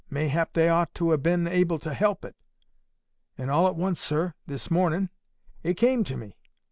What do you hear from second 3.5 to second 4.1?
all at once,